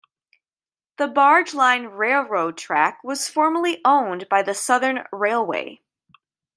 [0.97, 5.79] The Barge Line Railroad track was formerly owned by the Southern Railway.